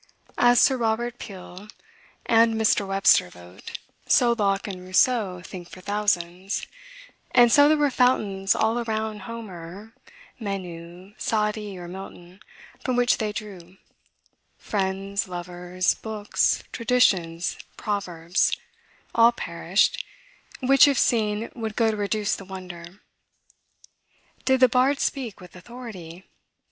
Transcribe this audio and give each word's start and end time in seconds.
As 0.39 0.59
Sir 0.59 0.77
Robert 0.77 1.19
Peel 1.19 1.67
and 2.25 2.55
Mr. 2.55 2.87
Webster 2.87 3.29
vote, 3.29 3.77
so 4.07 4.31
Locke 4.35 4.67
and 4.67 4.81
Rousseau 4.83 5.43
think 5.45 5.69
for 5.69 5.79
thousands; 5.79 6.65
and 7.35 7.51
so 7.51 7.69
there 7.69 7.77
were 7.77 7.91
fountains 7.91 8.55
all 8.55 8.79
around 8.79 9.19
Homer, 9.29 9.93
Menu, 10.39 11.13
Saadi, 11.19 11.77
or 11.77 11.87
Milton, 11.87 12.39
from 12.83 12.95
which 12.95 13.19
they 13.19 13.31
drew; 13.31 13.77
friends, 14.57 15.27
lovers, 15.27 15.93
books, 15.93 16.63
traditions, 16.71 17.59
proverbs, 17.77 18.57
all 19.13 19.31
perished, 19.31 20.03
which, 20.61 20.87
if 20.87 20.97
seen, 20.97 21.51
would 21.55 21.75
go 21.75 21.91
to 21.91 21.95
reduce 21.95 22.35
the 22.35 22.43
wonder. 22.45 23.01
Did 24.45 24.61
the 24.61 24.67
bard 24.67 24.99
speak 24.99 25.39
with 25.39 25.55
authority? 25.55 26.25